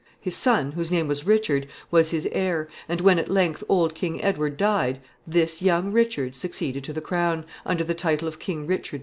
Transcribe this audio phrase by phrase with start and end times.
[0.19, 4.19] His son, whose name was Richard, was his heir, and when at length old King
[4.23, 8.97] Edward died, this young Richard succeeded to the crown, under the title of King Richard
[8.99, 8.99] II.